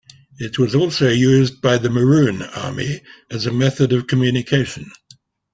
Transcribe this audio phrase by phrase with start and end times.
[0.39, 4.91] It was also used by the Maroon army as a method of communication.